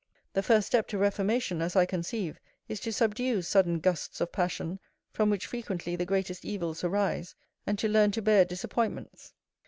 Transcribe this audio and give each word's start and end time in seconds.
The 0.33 0.41
first 0.41 0.65
step 0.65 0.87
to 0.87 0.97
reformation, 0.97 1.61
as 1.61 1.75
I 1.75 1.85
conceive, 1.85 2.39
is 2.67 2.79
to 2.79 2.91
subdue 2.91 3.43
sudden 3.43 3.79
gusts 3.79 4.19
of 4.19 4.31
passion, 4.31 4.79
from 5.13 5.29
which 5.29 5.45
frequently 5.45 5.95
the 5.95 6.07
greatest 6.07 6.43
evils 6.43 6.83
arise, 6.83 7.35
and 7.67 7.77
to 7.77 7.87
learn 7.87 8.09
to 8.13 8.21
bear 8.23 8.43
disappointments. 8.43 9.33